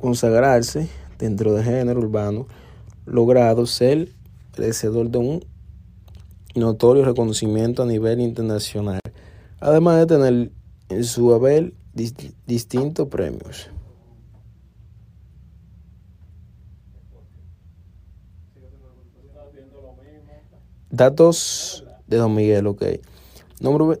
consagrarse 0.00 0.88
dentro 1.18 1.52
del 1.52 1.64
género 1.64 2.00
urbano, 2.00 2.46
logrado 3.06 3.66
ser 3.66 4.08
merecedor 4.56 5.10
de 5.10 5.18
un 5.18 5.44
notorio 6.54 7.04
reconocimiento 7.04 7.82
a 7.82 7.86
nivel 7.86 8.20
internacional, 8.20 9.00
además 9.60 9.98
de 9.98 10.06
tener 10.06 10.50
en 10.88 11.04
su 11.04 11.32
haber 11.32 11.72
dis- 11.94 12.34
distintos 12.46 13.08
premios. 13.08 13.70
Datos 20.90 21.84
de 22.08 22.16
Don 22.16 22.34
Miguel, 22.34 22.66
ok. 22.66 22.82
Nombre, 23.60 24.00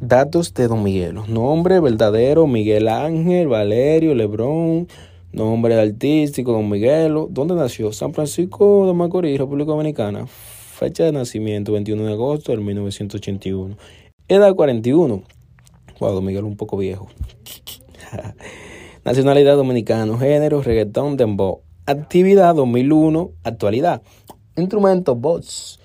Datos 0.00 0.52
de 0.52 0.68
Don 0.68 0.82
Miguel. 0.82 1.14
Nombre 1.26 1.80
verdadero, 1.80 2.46
Miguel 2.46 2.88
Ángel, 2.88 3.48
Valerio, 3.48 4.14
Lebrón. 4.14 4.88
Nombre 5.32 5.80
artístico, 5.80 6.52
Don 6.52 6.68
Miguelo. 6.68 7.28
¿Dónde 7.30 7.54
nació? 7.54 7.92
San 7.92 8.12
Francisco 8.12 8.86
de 8.86 8.92
Macorís, 8.92 9.38
República 9.38 9.70
Dominicana. 9.70 10.26
Fecha 10.26 11.04
de 11.04 11.12
nacimiento, 11.12 11.72
21 11.72 12.04
de 12.04 12.12
agosto 12.12 12.52
del 12.52 12.60
1981. 12.60 13.76
Edad 14.28 14.54
41. 14.54 15.22
Wow, 15.98 16.12
Don 16.12 16.24
Miguel 16.26 16.44
un 16.44 16.56
poco 16.56 16.76
viejo. 16.76 17.08
Nacionalidad 19.04 19.56
dominicano. 19.56 20.18
Género, 20.18 20.60
reggaetón, 20.60 21.16
dembow. 21.16 21.62
Actividad 21.86 22.54
2001. 22.54 23.30
Actualidad. 23.44 24.02
Instrumento, 24.56 25.16
voz. 25.16 25.80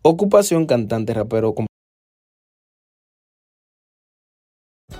Ocupación, 0.00 0.64
cantante, 0.64 1.12
rapero, 1.12 1.54